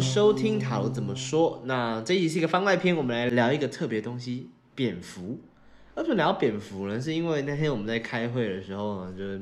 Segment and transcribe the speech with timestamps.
[0.00, 1.60] 收听塔罗怎么说。
[1.66, 5.38] 那这一集是一个番外篇，我们来聊一个特别东西——蝙蝠。
[5.96, 6.98] 为什么聊蝙蝠呢？
[6.98, 9.40] 是因为那天我们在开会的时候呢，就是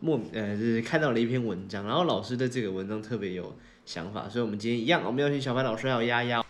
[0.00, 6.42] 莫呃，就是看到了一篇文章，然后老师对这个文章特别有想法，所以我们今天一样，我们要请小白老师还有丫丫。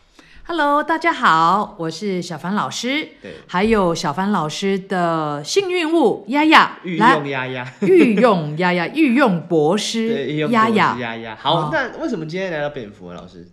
[0.45, 11.36] Hello，大家好，我是小凡老师，对，还有小凡老师的幸运物丫丫，御来用丫丫， 御用丫丫，御用博士丫丫丫丫。
[11.36, 13.14] 好，哦那为什么今天来到蝙蝠啊？
[13.14, 13.48] 老师，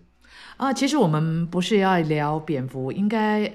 [0.58, 0.74] 啊。
[0.74, 3.50] 其实我们不是要聊蝙蝠，应该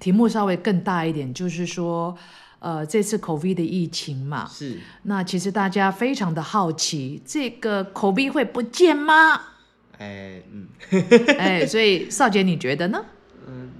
[0.00, 2.16] 题目稍微更大一点，就是说，
[2.58, 9.42] 呃，这次 COVID 的疫情嘛，是那其实大家非常的好奇，这个 COVID 会不见吗？
[9.98, 10.66] 哎，嗯，
[11.38, 13.04] 哎，所以少杰你觉得呢？
[13.46, 13.70] 嗯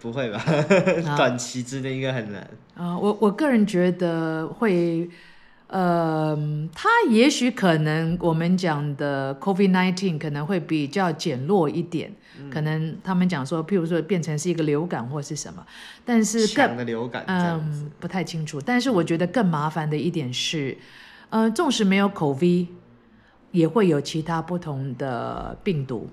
[0.00, 0.42] 不会吧？
[1.06, 2.48] 啊 短期之内应该很难。
[2.74, 5.06] 啊、我我个人觉得会，
[5.66, 6.34] 呃，
[6.74, 12.10] 它也许可能我们讲的 COVID nineteen 可能会比较减弱一点，
[12.50, 15.62] 可能他们讲说，譬如说变成是一个流感或是什么，
[16.06, 18.58] 但是更强的流感嗯不太清楚。
[18.58, 20.74] 但是我觉得更麻烦的一点是，
[21.28, 22.66] 呃，纵使没有 COVID，
[23.52, 26.08] 也会有其他不同的病毒。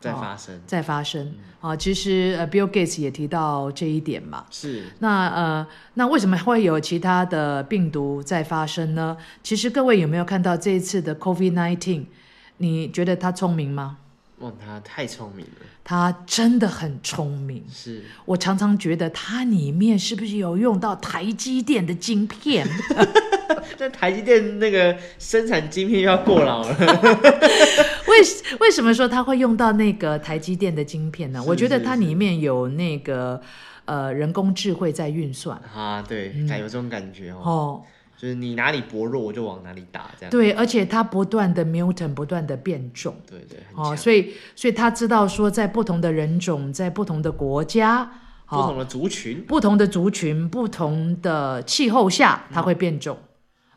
[0.00, 0.60] 在发生。
[0.66, 4.44] 在发生啊，其实呃，Bill Gates 也提到这一点嘛。
[4.50, 9.16] 是那呃，那为什么会有其他的病毒在发生呢？
[9.44, 12.06] 其实各位有没有看到这一次的 COVID nineteen？
[12.56, 13.98] 你觉得他聪明吗？
[14.42, 15.66] 哇，他太聪明了。
[15.84, 17.64] 他真的很聪明。
[17.68, 22.66] 是，我常常觉得它里面是不是有用到台积电的晶片？
[23.78, 26.76] 但台积电那个生产晶片要过劳了。
[28.06, 28.18] 为
[28.60, 31.42] 为什么说它会用到那个台积电的晶片呢？
[31.42, 33.40] 是我觉得它里面有那个
[33.84, 37.82] 呃人工智慧在运算啊，对，感有这种感觉哦，哦。
[38.16, 40.30] 就是你哪里薄弱，我就往哪里打，这样。
[40.30, 43.16] 对，而且它不断的 mutant，不断的变种。
[43.28, 43.96] 对对，很哦，强。
[43.96, 48.02] 所以所以他知道说，在不同的人种，在不同的国家，
[48.48, 53.18] 哦不同的族群，不同的族群、不同的气候下，它会变种。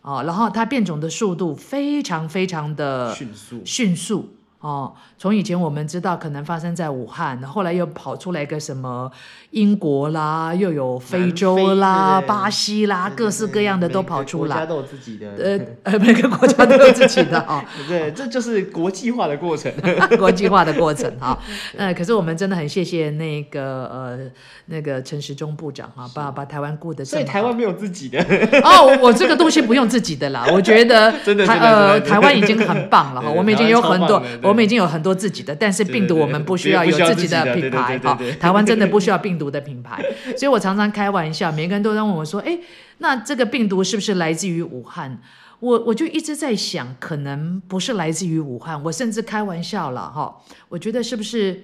[0.01, 3.62] 哦，然后它变种的速度非常非常的迅速。
[3.66, 4.34] 迅速。
[4.66, 9.12] 哦，从以前我们知道可能发生在武汉，后来又跑出来一个什么
[9.52, 14.66] 英国啦，又有非洲啦、巴西啦，各式各样的都跑出来。
[14.66, 15.28] 都有自己的。
[15.38, 17.64] 呃呃，每个国家都有自己的 哦。
[17.88, 19.72] 对，这就是国际化的过程。
[20.18, 21.38] 国际化的过程哈。
[21.78, 24.18] 呃，可是我们真的很谢谢那个呃
[24.66, 27.24] 那个陈时中部长啊，把把台湾顾得这么好。
[27.24, 28.20] 所以台湾没有自己的。
[28.64, 31.12] 哦，我这个东西不用自己的啦，我觉得
[31.46, 40.01] 台呃台湾已经很棒了哈，我们已经有很多我们已经有很多自己的，但是病毒我们不需要有自己的品牌哈台湾真的不需要病毒的品牌，
[40.35, 42.57] 所以我常常开玩笑，每个人都在问我说，哎，
[42.99, 45.21] 那这个病毒是不是来自于武汉？
[45.59, 50.35] 我我就一直在想，可能不是来自于武汉，我甚至开玩笑了哈，
[50.69, 51.63] 我觉得是不是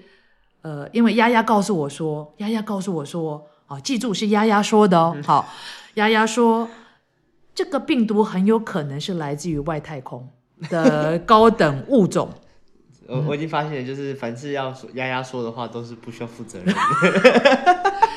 [0.61, 5.53] 呃，因为丫丫告诉我说，丫丫告诉我说，哦，记住是丫丫说的哦，好，
[5.95, 6.69] 丫丫说
[7.53, 10.27] 这个病毒很有可能是来自于外太空
[10.69, 12.29] 的高等物种。
[13.11, 16.73] 我我已经发现，就是凡是要说丫丫说的话，都是不需要负责任的。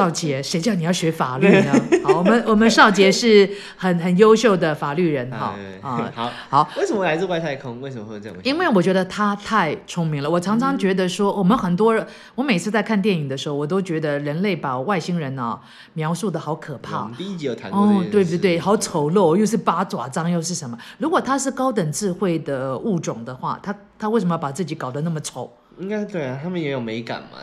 [0.00, 1.72] 少杰， 谁叫你要学法律呢？
[2.02, 6.10] 好，我们我们少杰是很很优秀的法律人哈哎啊。
[6.14, 7.80] 好，好，为什么来自外太空？
[7.80, 8.48] 为什么会有这种想法？
[8.50, 10.30] 因为我觉得他太聪明了。
[10.30, 15.60] 我常常觉得说，我们很多人，我每次在看电影的时候，我都觉得人类把外星人啊
[15.92, 17.14] 描述的好可我怕们。
[17.14, 20.78] 第一集有谈过哦，对对对，好丑陋，又是八爪章，又是什么？
[20.98, 25.52] 如果他是高等智慧的物种的话，他他为什么要把自己搞得那么丑？
[25.78, 27.38] 应该对啊，他们也有美感嘛。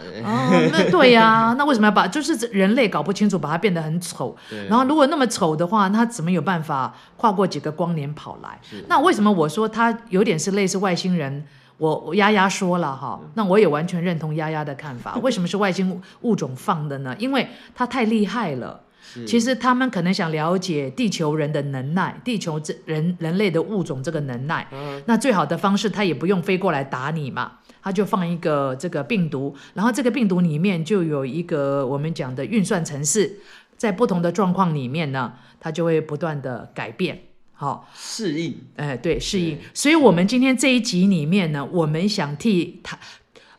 [0.72, 4.36] 那对呀、 那为什么要把就是人类搞不清楚，把它变得很丑？
[4.50, 8.60] 对然后如果那么丑的话，他怎么有办法跨过几个光年跑来？
[8.88, 11.46] 那为什么我说他有点是类似外星人？
[11.78, 15.16] 我我丫丫说了哈，那我也完全认同丫丫的看法。
[15.22, 17.16] 为什么是外星物种放的呢？
[17.20, 18.82] 因为它太厉害了。
[19.26, 24.68] 其实他们可能想了解地球人的能耐，地球这人人类的物种这个能耐。
[25.06, 33.40] 那最好的方式，他也不用飞过来打你嘛，他就放一个这个病毒，然后这个病毒里面就有一个我们讲的运算程式，
[33.78, 37.24] 在不同的状况里面呢，它就会不断的改变。
[37.60, 39.58] 好，适应哎，对，适应。
[39.74, 43.00] 所以，我们今天这一集里面呢，我们想替它，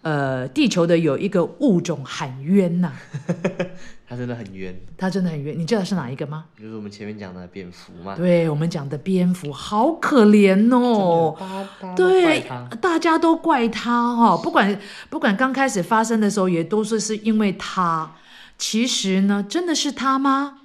[0.09, 2.91] 呃，地球的有一个物种喊冤呐、
[4.09, 5.59] 它真的很冤，它真的很冤。
[5.59, 6.47] 你知道是哪一个吗？
[6.59, 8.17] 就是我们前面讲的蝙蝠嘛。
[8.17, 11.37] 对我们讲的蝙蝠，好可怜哦。
[11.39, 18.11] 哦，对它，大家都怪他哈、哦，不管不管刚开始发生的时候，也都是是因为他。
[18.57, 20.61] 其实呢，真的是他吗？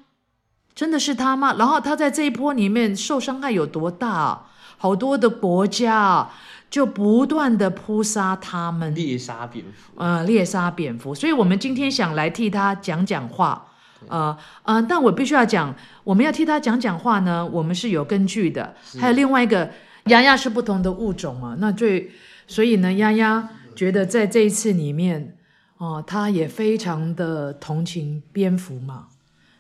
[0.74, 1.56] 真的是他吗？
[1.60, 4.46] 然后他在这一波里面受伤害有多大？
[4.78, 6.30] 好多的国家
[6.74, 11.14] 就不断的扑杀他们，猎杀蝙蝠，呃，猎杀蝙蝠。
[11.14, 13.68] 所以我们今天想来替他讲讲话，
[14.08, 18.74] 呃呃，但我必须要讲，我们要替他讲讲话呢，我们是有根据的。
[19.00, 19.70] 还有另外一个，
[20.06, 22.10] 丫丫是不同的物种嘛，那最
[22.48, 25.38] 所以呢，丫丫觉得在这一次里面，
[25.78, 29.10] 哦，他也非常的同情蝙蝠嘛。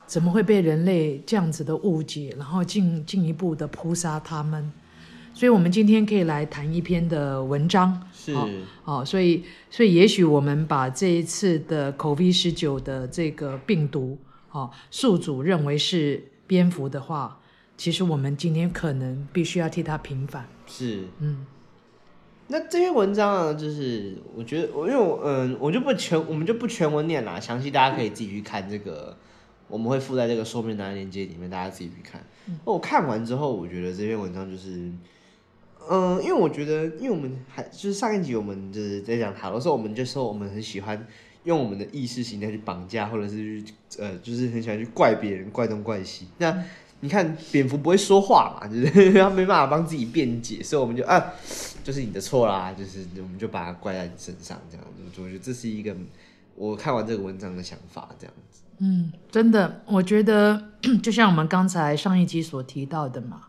[0.07, 4.71] 怎么会被人类这样子的误解，然后进进一步的扑杀他们？
[5.34, 8.34] 所以，我们今天可以来谈一篇的文章，是
[8.86, 14.18] 哦，所以，所以也许我们把这一次的 COVID 十九的这个病毒，
[14.52, 17.40] 哦，宿主认为是蝙蝠的话，
[17.76, 20.48] 其实我们今天可能必须要替他平反。
[20.68, 21.46] 是，嗯。
[22.48, 29.18] 那这篇文章啊，就是我觉得，我因为我嗯，我就不全，我们就不全文念啦，详细大家可以自己去看这个。
[29.70, 32.24] 我们会附在这个说明栏链接里面，大家自己去看。
[32.46, 34.92] 那我看完之后，我觉得这篇文章就是，
[35.90, 41.08] 嗯，因为我觉得，因为我们还就是上一集我们就是在讲塔罗时候，我们就说我们很喜欢
[41.44, 46.28] 用我们的意识形态去绑架，或者是去呃，就是很喜欢去怪别人，怪东怪西。
[46.38, 46.64] 那
[47.02, 51.34] 你看蝙蝠不会说话嘛，就是 他没办法帮自己辩解，所以我们就啊，
[51.84, 55.22] 就是你的错啦，就是我们就把它怪在你身上，这样子。
[55.22, 55.94] 我觉得这是一个
[56.56, 58.62] 我看完这个文章的想法，这样子。
[58.80, 60.70] 嗯，真的，我觉得
[61.04, 63.42] 就像我们刚才上一集所提到的嘛，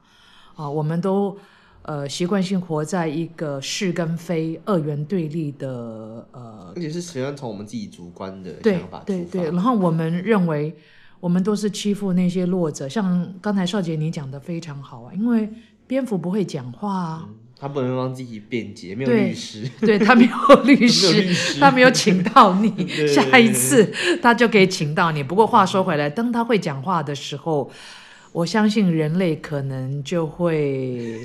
[0.57, 1.39] 啊，我们都
[1.85, 10.75] 呃习惯性活在一个是跟非二元对立的呃，而且是喜欢从我们自己主观的想法对对对，然后我们认为
[11.21, 15.49] 我们都是欺负那些弱者，像刚才少杰你讲的非常好啊，因为
[15.87, 17.29] 蝙蝠不会讲话啊。
[17.57, 23.91] 他不能帮自己辩解，没有律师，对 他没有律师，他没有请到你， 下一次
[24.21, 25.23] 他就可以请到你。
[25.23, 27.71] 不过话说回来，当他会讲话的时候，
[28.33, 31.21] 我相信人类可能就会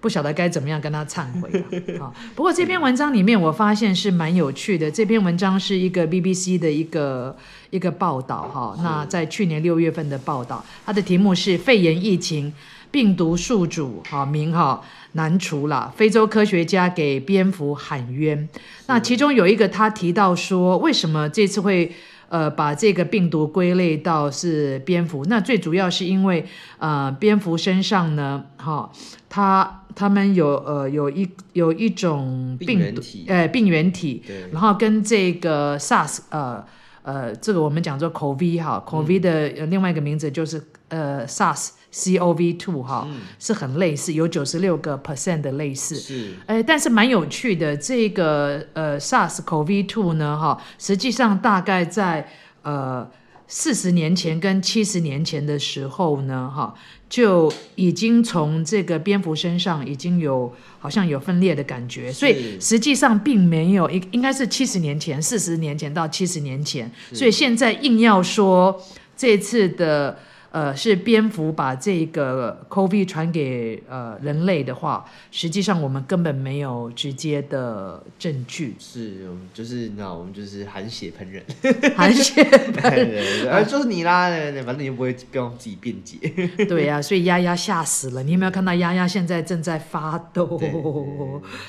[0.00, 1.64] 不晓得该怎么样跟他忏悔了。
[1.98, 4.90] 好，不过这篇文章里面我发现是蛮有趣的。
[4.90, 7.36] 这篇文章是一个 BBC 的一个
[7.70, 12.52] 一个报道，哈，那在去年六月份的报道，它的题目是肺炎疫情
[12.90, 14.82] 病毒宿主，哈名哈。
[15.12, 18.46] 难除了，非洲科学家给蝙蝠喊冤。
[18.86, 21.90] 那其中有一个他提到说，为什么这次会
[22.28, 25.24] 呃把这个病毒归类到是蝙蝠？
[25.26, 26.44] 那最主要是因为
[26.78, 28.90] 呃蝙蝠身上呢，哈，
[29.28, 34.22] 它它们有呃有一有一种病毒，呃病原体，
[34.52, 36.64] 然后跟这个 SARS 呃
[37.08, 41.70] 呃这个我们讲做 COVID 哈，COVID 的另外一个名字就是呃 SARS。
[41.90, 43.08] COV2 哈
[43.38, 45.96] 是很类似，有九十六个 percent 的类似。
[45.96, 52.28] 是，哎，但是蛮有趣的，这个呃 SARS-CoV-2 呢哈，实际上大概在
[52.60, 53.10] 呃
[53.48, 56.72] 四十年前跟七十年前的时候呢哈，
[57.08, 68.80] 就已经从这个蝙蝠身上已经有好像有分裂的感觉，所以实际上并没有，应应该是七十年前、四十年前到七十年前，所以现在硬要说
[69.16, 70.18] 这次的。
[70.50, 78.74] 呃，是蝙蝠把这个 COVID 传给呃人类的话，实际上我们根本没有直接的证据。
[78.78, 81.44] 是，就是那我们就是含血喷人，
[81.94, 84.30] 含血喷人， 啊，就是你啦，
[84.64, 86.16] 反正你又不会不用自己辩解。
[86.66, 88.22] 对呀，所以丫丫吓死了。
[88.22, 90.58] 你有没有看到丫丫现在正在发抖？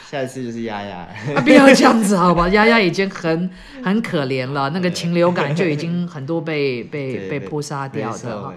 [0.10, 1.00] 下一次就是丫丫。
[1.36, 2.48] 啊，不要这样子好吧？
[2.50, 3.50] 丫丫已经很
[3.84, 8.54] 很可怜了，那个禽流感就已经很多被被被扑杀掉的。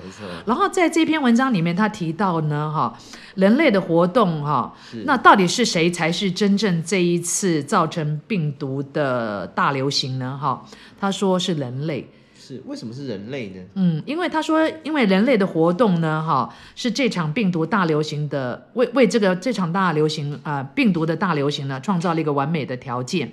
[0.47, 2.99] 然后在这篇文章里面，他提到呢，哈，
[3.35, 10.39] 人类的活动，哈，那到底是谁才是真正这一次造成病毒的大流行呢？
[10.41, 10.65] 哈，
[11.01, 13.61] 他说是人类，是为什么是人类呢？
[13.75, 23.33] 嗯，因为他说，因为人类的活动呢，哈，是这场病毒大流行的为为这个这场大流行啊病毒的大流行呢，创造了一个完美的条件，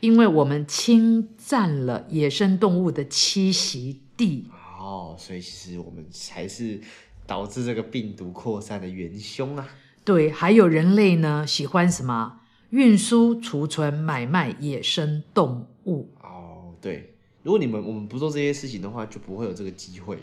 [0.00, 4.46] 因为我们侵占了野生动物的栖息地。
[4.88, 6.80] 哦，所以其实我们才是
[7.26, 9.68] 导致这个病毒扩散的元凶啊！
[10.02, 12.40] 对，还有人类呢，喜欢什么
[12.70, 16.08] 运输、储存、买卖野生动物。
[16.22, 20.16] 哦，对，如果你们我们不做这些事情的话，就不会有这个机会。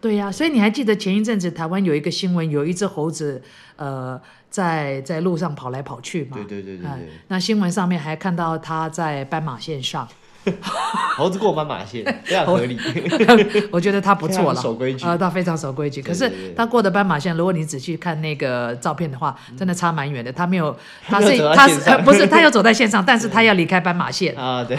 [0.00, 3.42] 对呀，所以你还记得前一阵子台湾有一个新闻，有一只猴子，
[3.74, 6.36] 呃，在在路上跑来跑去嘛？
[6.36, 7.08] 对对对对对。
[7.26, 10.08] 那新闻上面还看到它在斑马线上。
[11.16, 12.78] 猴子过斑马线 非常合理，
[13.72, 15.04] 我觉得他不错了，守规矩。
[15.06, 16.00] 啊，他非常守规矩。
[16.02, 20.32] 可是他过的斑马线，如果你仔细看那个照片的话，真的差蛮远的。
[20.32, 20.76] 他没有，
[21.06, 24.34] 他是他是不是他要走在线上，但是他要离开斑马线。
[24.36, 24.78] 啊，对，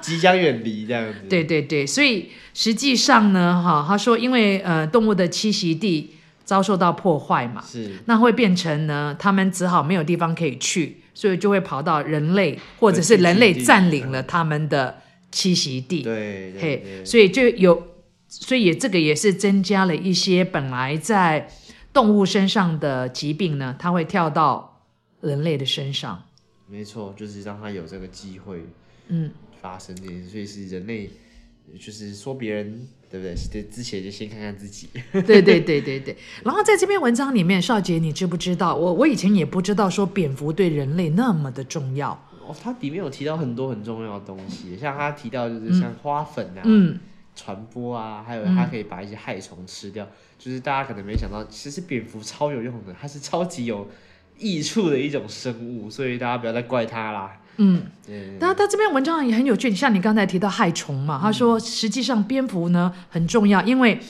[0.00, 1.20] 即将远离这样子。
[1.28, 6.16] 对对对，所以实际上呢，哈，他说因为呃动物的栖息地。
[6.50, 7.96] 遭受到破坏嘛，是。
[8.06, 16.02] 那会变成呢，他们只好没有地方可以去，所以就会跑到人类或者是人类占领了他们的栖息地。
[16.02, 17.80] 对对嘿，对，所以就有，
[18.26, 21.48] 所以也这个也是增加了一些本来在
[21.92, 24.82] 动物身上的疾病呢，它会跳到
[25.20, 26.24] 人类的身上。
[26.66, 28.64] 没错，就是让他有这个机会
[29.06, 29.30] 嗯，
[29.62, 31.10] 发生这件事，所以是人类，
[31.78, 33.34] 就是说别人对不对？
[33.50, 34.88] 对，之前就先看看自己。
[35.12, 36.16] 对对对对对。
[36.44, 38.74] 然后在这篇文章里面，少杰，你知不知道？
[38.74, 42.12] 我我以前也不知道说蝙蝠对人类那么的重要。
[42.46, 46.98] 哦，它里面有提到很多很重要的东西，像他提到就是像花粉啊、嗯，
[47.36, 50.08] 传播啊，还有它可以把一些害虫吃掉。
[50.38, 53.88] 就是大家可能没想到，其实蝙蝠超有用的，它是超级有
[54.38, 57.40] 益处的一种生物，所以大家不要再怪它啦。
[57.62, 64.00] 嗯，对，那他这篇文章也很有趣，像你刚才提到害虫嘛，他说实际上蝙蝠呢很重要，因为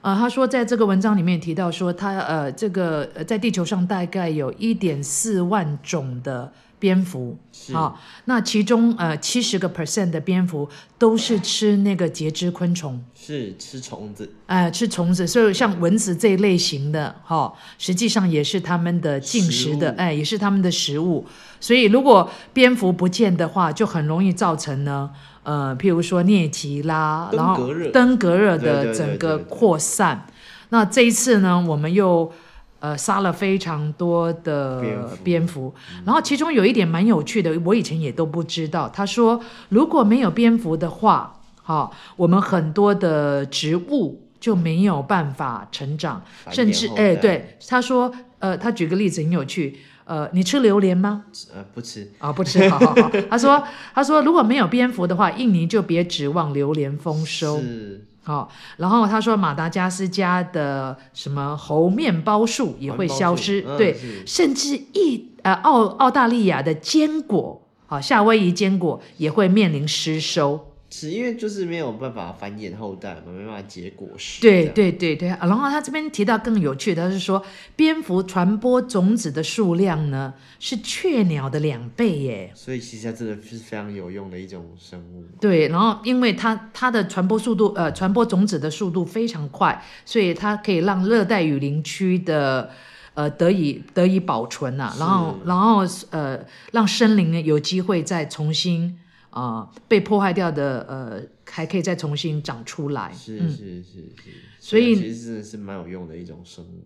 [0.00, 7.38] 呃他说在这个文章里面提到说他呃这个呃在地球上大概有一点四万种的蝙蝠。
[7.52, 7.72] 是。
[7.72, 7.94] 啊、
[8.24, 10.68] 那其中呃七十个 percent 的蝙蝠
[10.98, 13.00] 都是吃那个节肢昆虫。
[13.14, 21.24] 是吃虫子，呃，吃虫子，所以像蚊子这一类型的，哈、实际上也是他们的进食的哎，也是他们的食物。
[21.60, 25.10] 所以如果蝙蝠不见的话，就很容易造成呢，
[25.42, 27.56] 呃，譬如说疟疾啦，然后
[27.92, 28.56] 登革热。
[28.56, 30.26] 的整个对对扩散。
[30.70, 32.32] 那这一次呢，我们又
[32.80, 35.72] 呃杀了非常多的蝙蝠
[36.04, 38.88] 然后其中有一点蛮有趣的，我以前也都不知道。
[38.88, 51.26] 他说，如果没有蝙蝠的话，好、我们很多的植物就没有办法成长，甚至哎，衍后代对，他说，呃，他举个例子很有趣，呃，你吃榴莲吗？
[51.54, 53.10] 呃，不吃，啊、不吃，好好好。
[53.28, 53.62] 他说，
[53.94, 57.60] 他说如果没有蝙蝠的话，印尼就别指望榴莲丰收。
[57.60, 63.96] 是好、然后他说马达加斯加的什么猴面包树也会消失，对，
[64.26, 70.69] 甚至意呃澳澳大利亚的坚果，好、夏威夷坚果也会面临失收。
[70.92, 74.42] 是因为就是没有办法繁衍后代嘛，没办法结果实。
[74.42, 77.40] 对，对对对，啊然后他这边提到更有趣的，他是说
[77.76, 82.50] 蝙蝠传播种子的数量呢是雀鸟的两倍耶。
[82.54, 85.24] 所以其实它真的是非常有用的一种生物。
[85.40, 92.68] 对，然后因为它它的传播速度，呃，传播种子的速度非常快，所以它可以让热带雨林区的
[93.14, 96.40] 呃得以得以保存呐、然后然后呃
[96.72, 98.98] 让森林呢有机会再重新
[99.30, 103.12] 呃被破坏掉的呃还可以再重新长出来。
[103.12, 106.82] 是嗯是是是，所以其实真的是蛮有用的一种生物。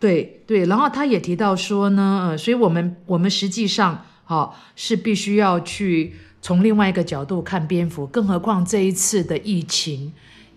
[0.00, 10.12] 对对，然后他也提到说呢，呃，所以我们我们实际上好、是必须要去从另外一个角度看蝙蝠，更何况这一次的疫情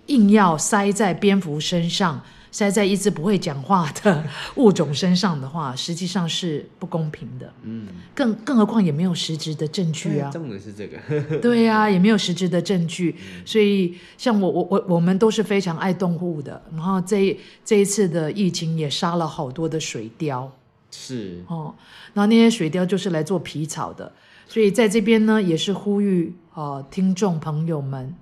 [0.08, 2.22] 硬要塞在蝙蝠身上，
[2.58, 4.24] 塞在一只不会讲话的
[4.56, 7.54] 物种身上的话，实际上是不公平的。
[7.62, 10.32] 嗯，更更何况也没有实质的证据啊。
[10.32, 10.98] 重点是这个。
[11.38, 20.50] 对呀、也没有实质的证据，所以像我我我我们都是非常爱动物的，然后这这一次的疫情也杀了好多的水貂
[20.90, 21.76] 是哦，
[22.16, 24.12] 然后那些水貂就是来做皮草的，
[24.48, 28.16] 所以在这边呢也是呼吁哦听众朋友们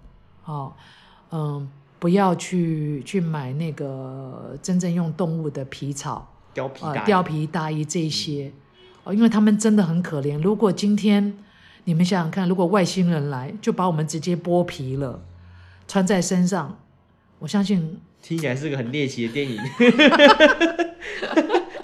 [0.44, 0.74] 哦
[1.32, 7.12] 嗯不要去去买那个真正用动物的皮草呃貂皮大衣。
[7.12, 8.52] 貂皮大衣这一些
[9.04, 10.42] 哦，因为他们真的很可怜。
[10.42, 11.38] 如果今天
[11.84, 15.22] 你们想想看，如果外星人来就把我们直接剥皮了，
[15.88, 16.78] 穿在身上，
[17.40, 19.58] 我相信听起来是个很猎奇的电影，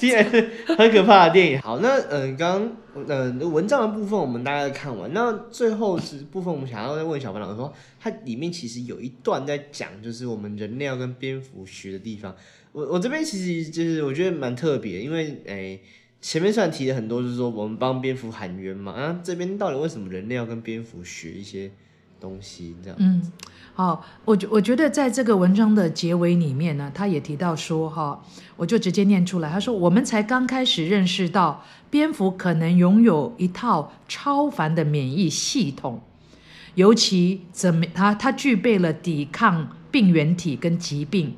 [0.02, 1.62] 听起来是很可怕的电影。
[1.62, 12.36] 好，那嗯，刚刚嗯文章的部分我们大概看完，那最后是部分我们想要再问小班长说，它里面其实有一段在讲，就是我们人类要跟蝙蝠学的地方。
[12.72, 15.80] 我我这边其实就是我觉得蛮特别，因为诶。
[16.24, 21.72] 前面虽然提了很多，就是说我们帮蝙蝠喊冤嘛，啊，这边到底为什么人类要跟蝙蝠学一些
[22.22, 22.76] 东西？
[22.84, 23.22] 这样，嗯，
[23.74, 28.24] 好，我觉我觉得在这个文章的结尾里面呢，他也提到说哈，
[28.56, 36.02] 我就直接念出来，他说我们才刚开始认识到蝙蝠可能拥有一套超凡的免疫系统，
[36.76, 41.36] 尤其怎么它它具备了抵抗病原体跟疾病。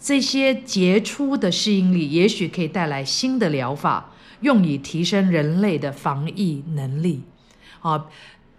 [0.00, 7.22] 这些杰出的适应力，也许可以带来新的疗法，用以提升人类的防疫能力。
[7.80, 8.06] 啊，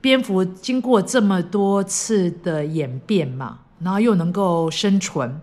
[0.01, 5.41] 蝙蝠经过这么多次的演变嘛，然后又能够生存，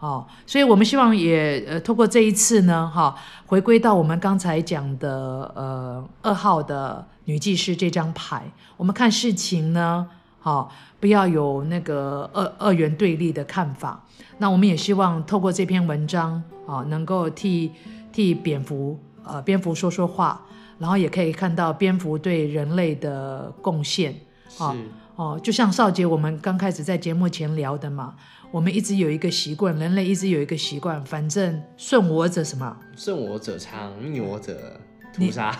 [0.00, 3.14] 哦，所以我们希望也呃，透过这一次呢，哈、
[3.46, 10.06] 回归到我们刚才讲的呃二号的女技师这张牌，我们看事情呢，
[10.40, 14.04] 好、不要有那个二二元对立的看法。
[14.38, 17.70] 那我们也希望透过这篇文章啊，能够替
[18.12, 20.42] 替蝙蝠呃蝙蝠说说话，
[20.82, 24.12] 然后也可以看到蝙蝠对人类的贡献。
[24.48, 24.76] 是好
[25.14, 28.16] 哦，就像少杰我们刚开始在节目前聊的嘛，
[28.50, 34.80] 我们一直有一个习惯，人类一直有一个习惯，反正顺我者什么，顺我者昌，逆我者
[35.14, 35.54] 屠杀。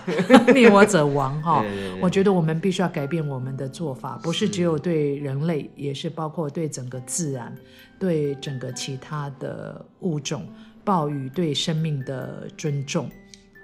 [0.55, 1.61] 逆 我者亡哈。
[1.61, 7.55] 对对对我觉得我们必须要改变我们的做法，不是只有对人类，也是包括对整个自然，
[7.99, 10.49] 对整个其他的物种，
[10.83, 13.09] 报予对生命的尊重，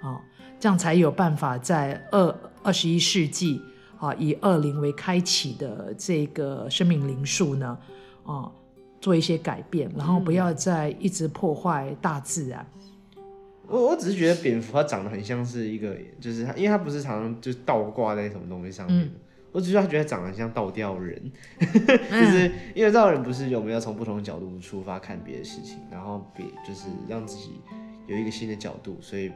[0.01, 0.21] 啊、
[0.59, 3.61] 这样才有办法在二二十一世纪
[3.97, 7.77] 啊，以二零为开启的这个生命灵数呢，
[8.23, 8.51] 啊、
[8.99, 12.65] 做一些改变，然后不要再一直破坏大自然。
[13.67, 19.05] 我我只是觉得蝙蝠它长得很像是一个，就是它，因为它不是常常就倒挂在什么东西上面。
[19.05, 19.11] 嗯
[19.51, 21.19] 我只是觉得它长得很像倒吊人，
[21.59, 27.59] 就是因为倒吊人不是有没有从不同的角度出发看别的事情，然后别就是让自己
[28.05, 29.31] 有一个新的角度，所以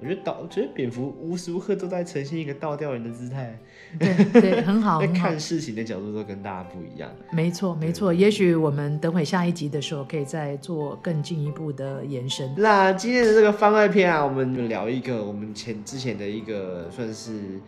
[0.00, 3.58] 我觉得倒，我觉得蝙蝠无时无刻都在呈现一个倒吊人的姿态，
[3.98, 4.98] 对对，很好。
[5.14, 7.10] 看事情的角度都跟大家不一样。
[7.32, 8.14] 没错，没错。
[8.14, 12.50] 也许我们等会下一集的时候，可以再做更进一步的延伸。
[12.56, 17.60] 那今天的这个番外篇啊，我们就聊一个我们前之前的一个算是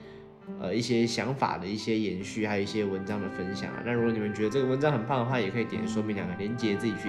[0.61, 3.83] 呃一些想法的一些延续，还有一些文章的分享啊。
[3.85, 7.09] 那如果你们觉得这个文章很棒的话，也可以点说明两个连接，自己去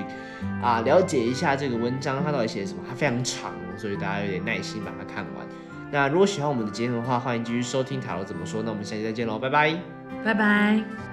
[0.61, 2.79] 啊了解一下这个文章它到底写什么。
[2.87, 5.45] 它非常长，所以大家有点耐心把它看完。
[5.91, 8.63] 那如果喜欢我们的节目的话，欢迎继续收听塔罗怎么说。
[8.63, 9.77] 那我们下期再见喽，拜拜。
[10.23, 11.12] 拜拜。